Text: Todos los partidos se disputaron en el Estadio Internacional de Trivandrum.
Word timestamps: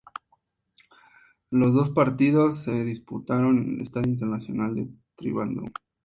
Todos 1.51 1.75
los 1.75 1.89
partidos 1.91 2.63
se 2.63 2.83
disputaron 2.83 3.59
en 3.59 3.73
el 3.75 3.81
Estadio 3.81 4.11
Internacional 4.11 4.73
de 4.73 4.87
Trivandrum. 5.15 5.69